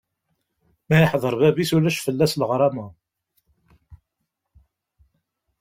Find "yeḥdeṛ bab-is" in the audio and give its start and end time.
1.01-1.71